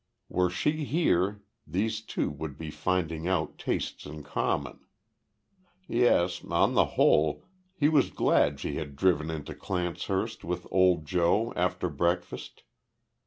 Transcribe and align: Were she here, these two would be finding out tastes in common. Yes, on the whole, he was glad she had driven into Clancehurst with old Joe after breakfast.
Were 0.29 0.49
she 0.49 0.83
here, 0.85 1.43
these 1.67 2.01
two 2.01 2.31
would 2.31 2.57
be 2.57 2.71
finding 2.71 3.27
out 3.27 3.59
tastes 3.59 4.07
in 4.07 4.23
common. 4.23 4.79
Yes, 5.87 6.43
on 6.43 6.73
the 6.73 6.85
whole, 6.97 7.45
he 7.75 7.87
was 7.87 8.09
glad 8.09 8.59
she 8.59 8.77
had 8.77 8.95
driven 8.95 9.29
into 9.29 9.53
Clancehurst 9.53 10.43
with 10.43 10.65
old 10.71 11.05
Joe 11.05 11.53
after 11.55 11.87
breakfast. 11.87 12.63